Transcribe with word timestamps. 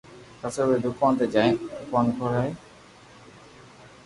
پسو 0.39 0.59
اووي 0.61 0.77
دوڪون 0.85 1.11
تو 1.19 1.25
جائين 1.33 1.55
دوڪون 1.77 2.05
کولوي 2.17 2.51